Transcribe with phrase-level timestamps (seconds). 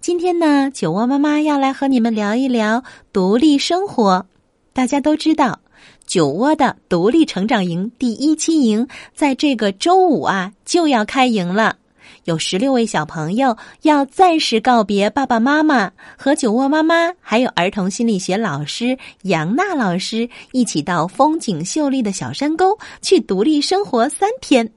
[0.00, 4.24] 今天呢，酒窝妈妈要来和你们聊一聊独立生活。
[4.72, 5.60] 大家都知道，
[6.06, 11.76] 酒窝的独立成长营第一期营在这个周五啊就要开营了。
[12.24, 24.72] 有十六位小朋友要暂时告别爸爸妈妈，和酒窝妈妈还有儿童心理学老师杨娜老师一起到风景秀丽的小山沟去独立生活三天。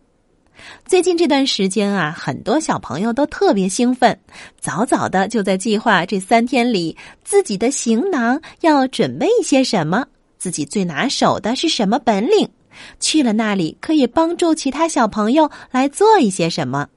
[0.86, 4.18] 最近这段时间啊，很多小朋友都特别兴奋，
[4.60, 10.06] 早早的就在计划这三天里自己的行囊要准备一些什么，
[10.38, 12.48] 自己最拿手的是什么本领，
[13.00, 16.88] 去了那里可以帮助其他小朋友来做一些什么。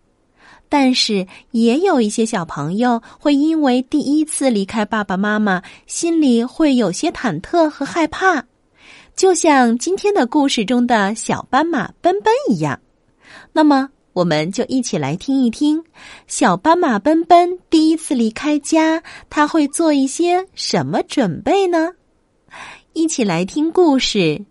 [0.69, 8.45] 但是也有一些小朋友会因为第一次离开爸爸妈妈，心里会有些忐忑和害怕，
[9.15, 12.79] 就像今天的故事中的小斑马奔奔一样。
[13.57, 15.83] 那么，我们就一起来听一听
[16.27, 21.95] 小斑马奔奔第一次离开家，他会做一些什么准备呢？
[22.93, 24.19] 一起来听故事，《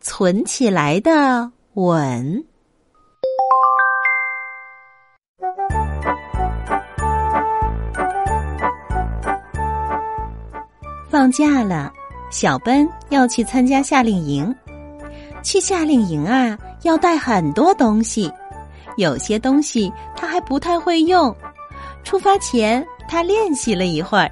[0.00, 2.42] 存起来的吻》。
[11.10, 11.92] 放假了，
[12.30, 14.56] 小奔要去参加夏令营。
[15.40, 18.30] 去夏令营啊，要带很多东西，
[18.98, 21.34] 有些东西他还不太会用。
[22.04, 24.30] 出发前，他练习了一会儿。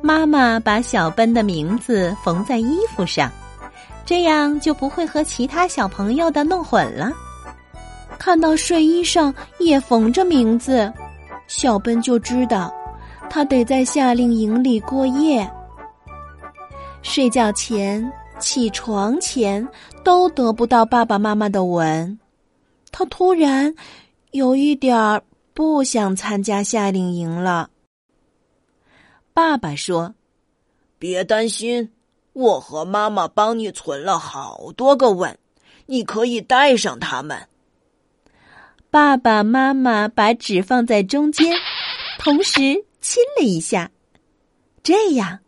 [0.00, 3.30] 妈妈把小奔的名字缝在衣服上，
[4.06, 7.10] 这样就不会和其他小朋友的弄混了。
[8.18, 10.92] 看到睡衣上也缝着名字，
[11.46, 12.72] 小奔就知道
[13.28, 15.50] 他得在夏令营里过夜。
[17.02, 18.12] 睡觉前。
[18.40, 19.66] 起床前
[20.04, 22.16] 都得不到爸爸妈妈的吻，
[22.90, 23.74] 他突然
[24.30, 25.22] 有一点儿
[25.54, 27.70] 不想参加夏令营了。
[29.32, 30.14] 爸爸说
[30.98, 31.92] ：“别担心，
[32.32, 35.38] 我和妈妈帮你存了好多个吻，
[35.86, 37.48] 你可以带上它们。”
[38.90, 41.52] 爸爸妈妈把纸放在中间，
[42.18, 42.60] 同时
[43.00, 43.90] 亲了一下，
[44.82, 45.40] 这样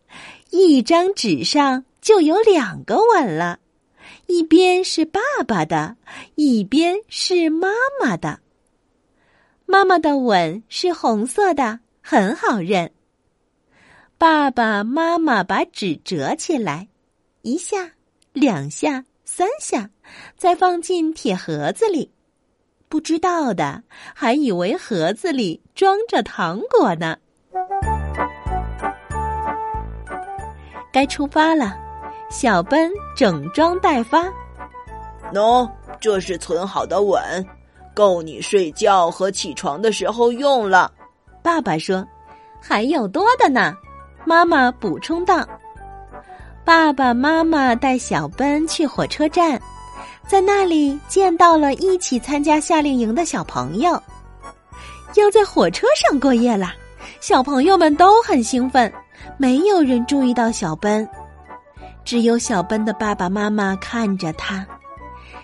[0.51, 1.85] 一张纸上。
[2.03, 3.60] 就有两个吻了，
[4.31, 5.97] 一边是爸爸的，
[6.37, 7.69] 一边是妈
[8.01, 8.39] 妈的。
[9.67, 12.93] 妈妈的吻是红色的，很好认。
[14.17, 16.87] 爸爸妈妈把纸折起来，
[17.43, 17.91] 一下、
[18.33, 19.91] 两下、三下，
[20.37, 22.13] 再放进铁盒子里。
[22.89, 23.83] 不知道的
[24.15, 27.19] 还以为盒子里装着糖果呢。
[30.93, 31.90] 该出发了。
[32.31, 34.25] 小奔整装待发，
[35.33, 35.69] 喏，
[36.01, 37.21] 这是存好的吻，
[37.93, 40.91] 够你睡觉和起床的时候用了。
[41.43, 42.07] 爸爸说
[42.63, 43.75] ：“还有多的呢。”
[44.25, 45.45] 妈妈补充道
[46.65, 49.61] ：“爸爸妈妈带小奔去火车站，
[50.29, 54.01] 在那里见到了一起参加夏令营的小朋友，
[55.17, 56.73] 要在火车上过夜了。
[57.19, 58.91] 小朋友们都很兴奋，
[59.37, 61.07] 没有人注意到小奔。”
[62.05, 64.67] 只有小奔的爸爸妈妈看着他，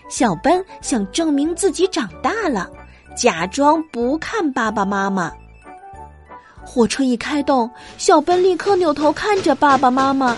[0.09, 2.69] 小奔想证明自己长大了，
[3.17, 5.33] 假装不看爸爸妈妈。
[6.65, 10.37] 火车一开动，小奔立刻扭头看着爸爸妈妈。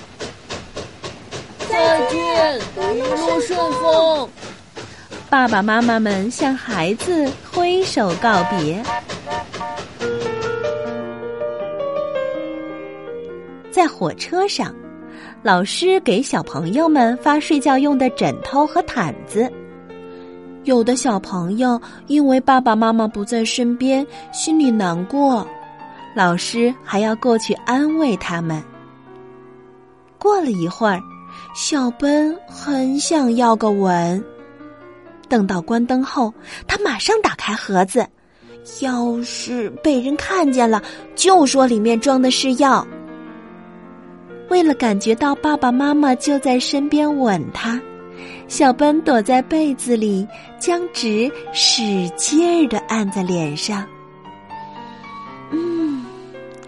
[1.67, 2.61] 再见，
[2.95, 4.29] 一路顺风。
[5.31, 8.83] 爸爸妈妈们向孩子挥手告别。
[13.71, 14.75] 在火车上。
[15.41, 19.51] 老师给小朋友们发睡觉用的枕头和毯子，
[20.65, 25.47] 有的小朋友因为爸爸妈妈不在身边，心里难过，
[26.15, 28.61] 老师还要过去安慰他们。
[30.19, 31.01] 过了一会儿，
[31.55, 34.23] 小奔很想要个吻，
[35.29, 36.35] 等到关灯后，
[36.67, 38.05] 他马上打开盒子，
[38.81, 40.83] 要是被人看见了，
[41.15, 42.85] 就说里面装的是药。
[44.49, 47.81] 为了感觉到爸爸妈妈就在身边吻他，
[48.49, 50.27] 小奔躲在被子里，
[50.59, 53.87] 将纸使劲儿的按在脸上。
[55.51, 56.05] 嗯，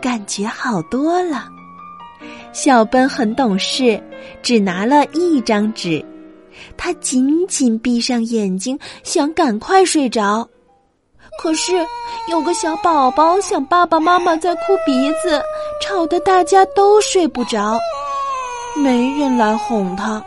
[0.01, 1.49] 感觉好多了。
[2.53, 4.03] 小奔很懂事，
[4.43, 6.05] 只拿了一张纸，
[6.77, 10.47] 他紧紧闭上眼睛，想赶快睡着。
[11.41, 11.73] 可是
[12.29, 15.43] 有个小宝宝想爸爸妈妈在哭鼻子，
[15.81, 17.79] 吵得大家都睡不着，
[18.77, 20.23] 没人来哄他，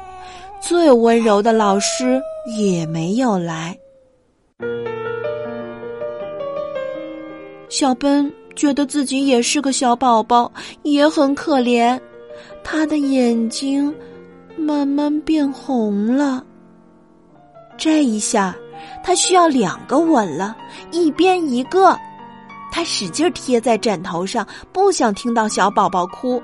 [0.60, 2.19] 最温柔的老师
[2.57, 3.77] 也没有来。
[7.69, 10.51] 小奔觉得自己也是个小宝宝，
[10.81, 12.00] 也很可怜。
[12.63, 13.94] 他的眼睛
[14.57, 16.44] 慢慢变红了。
[17.77, 18.56] 这一下，
[19.03, 20.56] 他需要两个吻了，
[20.91, 21.97] 一边一个。
[22.71, 26.41] 他使劲贴在枕头上，不想听到小宝宝哭。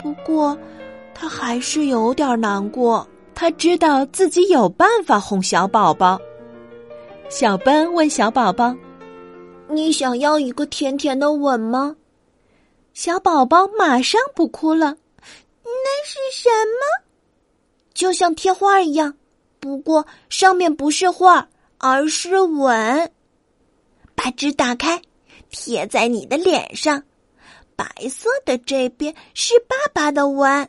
[0.00, 0.56] 不过，
[1.14, 3.06] 他还是有点难过。
[3.34, 6.18] 他知道自己有办法哄小宝宝。
[7.28, 8.74] 小奔问小宝宝
[9.68, 11.96] ：“你想要一个甜甜的吻吗？”
[12.94, 14.96] 小宝宝马上不哭了。
[15.64, 17.04] 那是什么？
[17.92, 19.12] 就像贴画一样，
[19.66, 21.48] 不过上面不是画，
[21.78, 23.10] 而是吻。
[24.14, 25.02] 把纸打开，
[25.50, 27.02] 贴在你的脸上。
[27.74, 30.68] 白色的这边是爸爸的吻，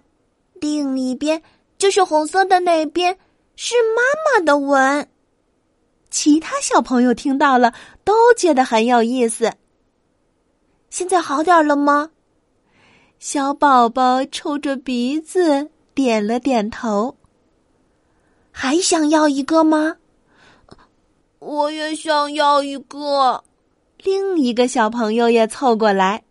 [0.55, 1.39] 另一边
[1.77, 3.15] 就是红色的那边
[3.55, 5.07] 是妈妈的吻。
[6.09, 9.53] 其他小朋友听到了，都觉得很有意思。
[10.89, 12.09] 现在好点了吗？
[13.19, 17.15] 小宝宝抽着鼻子点了点头。
[18.59, 19.97] 还想要一个吗？
[21.37, 23.43] 我也想要一个。
[24.03, 26.23] 另一个小朋友也凑过来，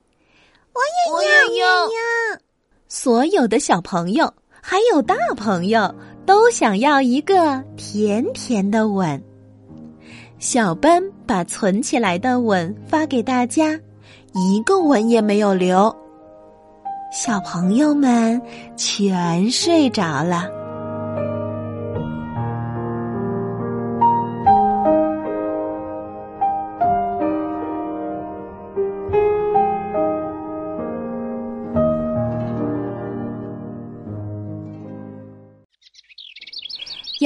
[0.74, 0.80] 我
[1.22, 2.40] 也要，我也要。
[2.88, 5.94] 所有的小朋友还有大朋友
[6.26, 9.22] 都想要一个甜甜的吻。
[10.40, 13.78] 小班把存起来的吻发给大家，
[14.32, 15.94] 一个吻也没有留。
[17.12, 18.42] 小朋友们
[18.76, 20.55] 全睡着了。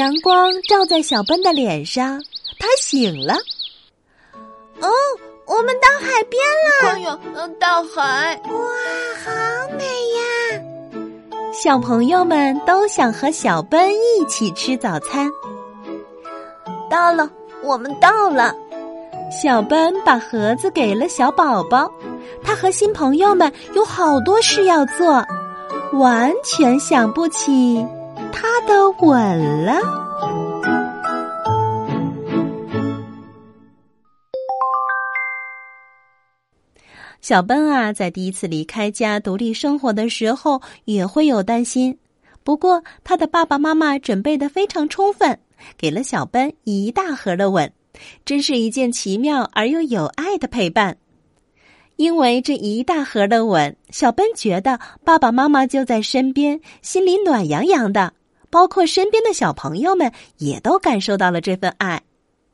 [0.01, 2.19] 阳光照在小奔的脸上，
[2.59, 3.35] 他醒了。
[4.81, 4.89] 哦，
[5.47, 6.89] 我们到海边了！
[6.89, 8.41] 哎呦，大海！
[8.45, 8.57] 哇，
[9.23, 9.31] 好
[9.77, 11.53] 美呀！
[11.53, 15.31] 小朋友们都想和小奔一起吃早餐。
[16.89, 17.31] 到了，
[17.63, 18.55] 我们到了。
[19.31, 21.93] 小奔把盒子给了小宝宝，
[22.43, 25.23] 他和新朋友们有好多事要做，
[25.93, 27.87] 完全想不起。
[28.33, 29.79] 他的吻了。
[37.21, 41.97] 小奔啊，在第一次离开家独立生活的时候，也会有担心。
[42.43, 45.39] 不过，他的爸爸妈妈准备的非常充分，
[45.77, 47.71] 给了小奔一大盒的吻，
[48.25, 50.97] 真是一件奇妙而又有爱的陪伴。
[51.97, 58.15] 因为这一大盒的吻，小奔觉得爸爸妈妈就在身边，心里暖洋洋的。
[58.51, 62.03] 包括身边的小朋友们也都感受到了这份爱，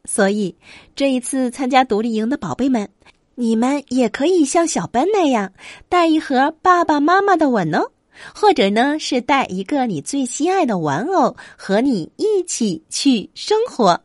[0.05, 0.55] 所以
[0.95, 2.89] 这一次参加独立营的宝贝们，
[3.35, 5.53] 你们也可以像小奔那样
[5.89, 7.91] 带一盒爸爸妈妈的吻哦，
[8.35, 14.01] 或者呢是带一个你最心爱的玩偶和你一起去生活。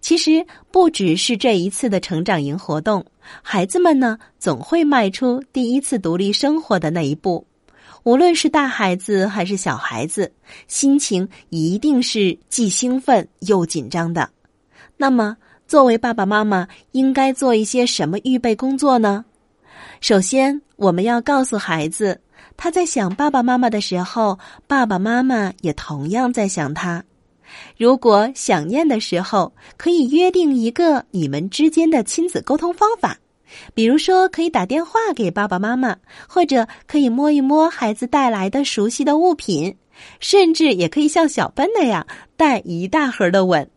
[0.00, 3.04] 其实不只是这一次的成长营活动，
[3.42, 7.44] 孩子们呢总会迈出第一次独立生活的那一步。
[8.04, 10.32] 无论是大孩子还是小孩子，
[10.66, 14.28] 心情一定是既兴奋又紧张的。
[14.96, 15.36] 那么，
[15.68, 19.24] 作为爸爸妈妈，应该做一些什么预备工作呢？
[20.00, 22.20] 首先，我们要告诉孩子，
[22.56, 27.04] 他在想爸爸妈妈的时候，爸爸妈妈也同样在想他。
[27.76, 33.16] 如果想念的时候，可以约定一个你们之间的亲子沟通方法。
[33.74, 35.96] 比如说，可以打电话给爸爸妈妈，
[36.28, 39.76] 或者可以摸一摸孩子带来的熟悉的物品，
[40.20, 42.06] 甚至也可以像小奔那样
[42.36, 43.68] 带一大盒的吻，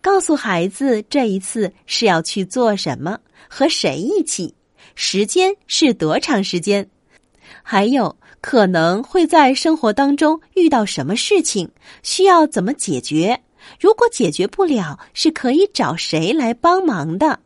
[0.00, 3.18] 告诉孩子这一次是要去做什么，
[3.48, 4.54] 和谁一起，
[4.94, 6.88] 时间是多长时间，
[7.62, 11.70] 还有可能会在生活当中遇到什么事情，
[12.02, 13.40] 需要怎么解决，
[13.80, 17.40] 如果解决不了，是可以找谁来帮忙的。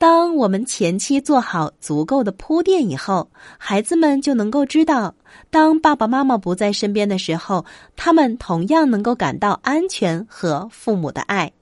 [0.00, 3.28] 当我们前期做好足够的铺垫以后，
[3.58, 5.14] 孩子们就能够知道，
[5.50, 7.66] 当爸爸妈妈不在身边的时候，
[7.96, 11.52] 他们同样能够感到安全和父母的爱，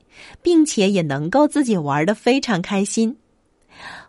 [0.40, 3.16] 并且也能够自己玩的非常开心。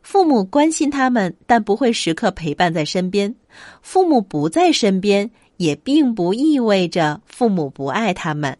[0.03, 3.33] 父母关心他们，但不会时刻陪伴在身边。
[3.81, 8.55] 父母不在身边，也并不意味着父母不爱他们。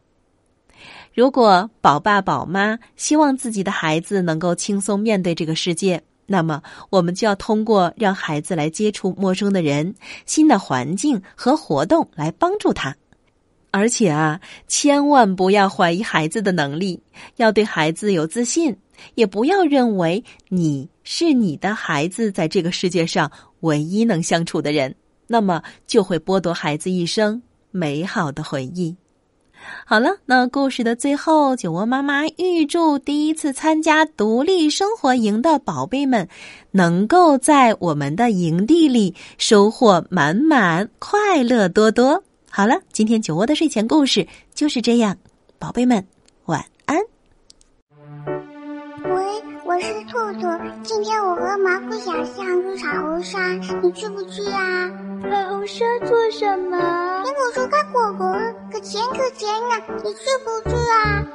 [1.13, 9.94] 如果宝爸宝妈希望自己的孩子能够轻松面对这个世界，那么我们就要通过让孩子来接触陌生的人、
[10.25, 12.96] 新的环境和活动来帮助他。
[13.72, 17.00] 而且啊，千万不要怀疑孩子的能力，
[17.36, 18.75] 要对孩子有自信，
[19.16, 24.96] 也不要认为你是你的孩子在这个世界上唯一能相处的人，
[25.28, 27.39] 那么就会剥夺孩子一生
[27.72, 28.96] 美好的回忆。
[29.86, 36.28] 好了，那故事的最后，酒窝妈妈预祝第一次参加独立生活营的宝贝们，
[36.72, 42.24] 能够在我们的营地里收获满满，快乐多多。
[42.50, 45.16] 好了，今天酒窝的睡前故事就是这样，
[45.58, 46.04] 宝贝们
[49.80, 50.42] 我是兔兔，
[50.84, 54.92] 今天我和蘑菇小象去彩虹山，你去不去啊？
[55.24, 56.78] 彩虹山做什么？
[57.24, 58.38] 苹果树看果果，
[58.74, 61.26] 可甜可甜呢，你去不去啊？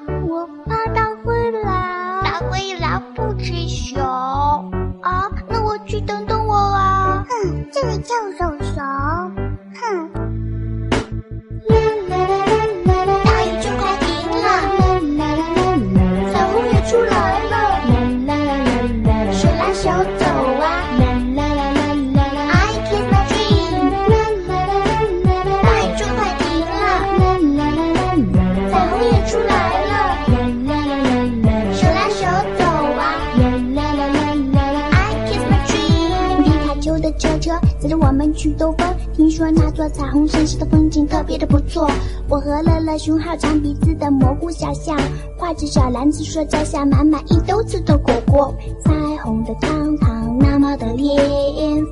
[38.35, 41.89] 去兜风，听说那座彩虹山上的风景特别的不错。
[42.29, 44.97] 我和乐乐熊好长鼻子的蘑菇小象，
[45.39, 48.55] 挎着小篮子，说摘下满满一兜子的果果。
[48.85, 51.17] 彩虹的糖糖那么的烈，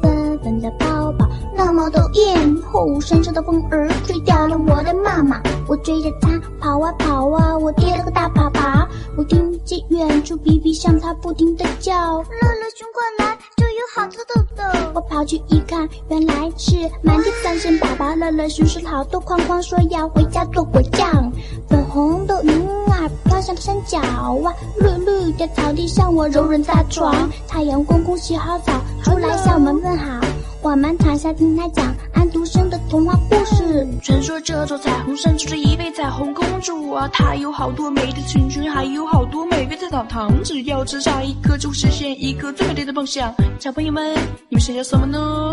[0.03, 2.57] 粉粉的泡泡那么的艳。
[2.71, 8.87] 后山上的风儿吹掉了我的妈妈，我追着它跑啊跑啊，我跌了个大粑粑。
[9.17, 14.63] 我听见远处比比向它不停的叫，乐乐熊过来，这有好吃的豆。
[14.95, 16.51] 我跑去一看，原来。
[16.59, 21.33] 是满地三声粑粑，乐乐熊是好多框框，说要回家做果酱。
[21.69, 27.29] 粉红的云儿飘向山脚啊，绿绿的草地上我柔软在床。
[27.49, 30.21] 太阳公公洗好澡出来向我们问好，
[30.63, 33.85] 我们躺下听他讲安徒生的童话故事。
[34.01, 43.35] 传说这座彩虹山住着一位彩虹公主啊，她有好多美丽的裙裙，还有好多美味的糖糖，只要吃下一颗就会实现一个最美丽的梦想。
[43.59, 44.15] 小朋友们，
[44.49, 45.51] 你们想要什么呢？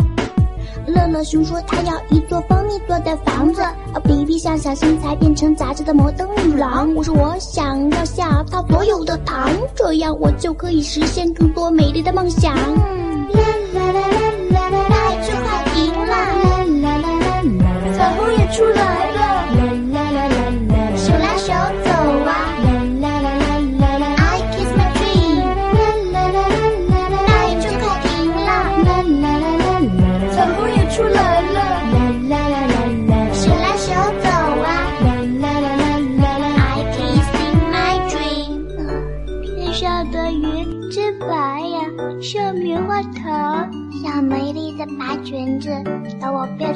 [0.85, 3.63] 乐乐熊说：“他要一座蜂蜜做的房子。”
[4.05, 6.93] 比比想小身材变成杂志的摩登女郎。
[6.93, 13.41] 我说：“我想要下他所有的糖，这样我就可以实现更多美丽的梦想。”啦
[13.73, 14.18] 啦啦啦啦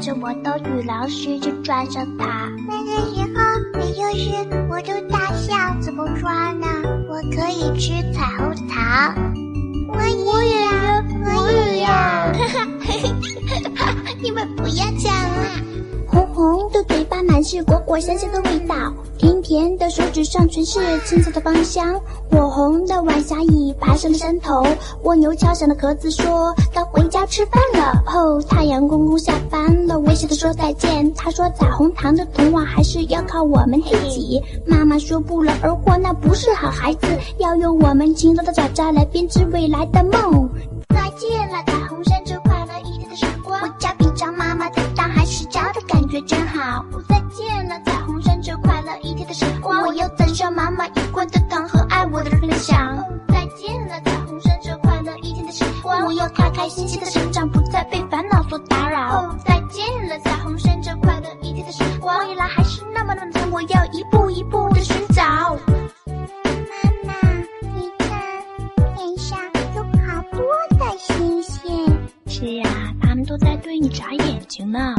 [0.05, 2.51] 等我的羽狼时就穿上它。
[2.67, 3.39] 那个时候，
[3.79, 4.35] 你就是
[4.69, 6.67] 我的大象，怎么抓呢？
[7.07, 9.15] 我可以吃彩虹糖。
[9.87, 10.25] 我也
[10.59, 10.67] 要，
[11.23, 11.87] 我也要。
[11.87, 12.33] 哈
[13.75, 15.61] 哈， 你们不要抢啊。
[16.05, 17.02] 红红的嘴巴
[17.43, 18.75] 是果果香香的味道，
[19.17, 21.99] 甜甜的手指上全是青草的芳香。
[22.29, 24.65] 火红的晚霞已爬上了山头，
[25.03, 28.01] 蜗牛敲响了壳子，说该回家吃饭了。
[28.05, 31.13] 后太阳公公下班了，微笑的说再见。
[31.13, 34.41] 他说彩虹糖的童话还是要靠我们自己。
[34.65, 37.07] 妈妈说不劳而获那不是好孩子，
[37.37, 40.49] 要用我们勤劳的爪爪来编织未来的梦。
[40.89, 43.59] 再见了，彩虹山这快乐一天的时光。
[43.61, 46.52] 我家比长妈妈的大还是家的感觉真好。
[50.75, 52.97] 妈妈一贯的糖和爱我的人分享。
[53.27, 56.03] 再见了，彩虹山这快乐一天的时光。
[56.03, 59.35] 我要开开心心的成长，不再被烦恼所打扰。
[59.45, 62.27] 再见了，彩虹山这快乐一天的时光。
[62.27, 65.23] 未来还是那么的长，我要一步一步的寻找。
[66.07, 66.73] 妈
[67.05, 67.13] 妈，
[67.75, 68.19] 你看，
[68.95, 69.37] 天上
[69.75, 70.41] 有好多
[70.79, 71.87] 的星星。
[72.25, 72.65] 是呀，
[72.99, 74.95] 他们都在对你眨眼睛呢。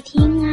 [0.00, 0.49] 听啊。